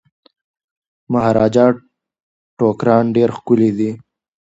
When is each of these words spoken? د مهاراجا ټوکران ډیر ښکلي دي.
د 0.03 0.03
مهاراجا 1.11 1.65
ټوکران 2.57 3.05
ډیر 3.15 3.29
ښکلي 3.37 3.69
دي. 3.77 3.91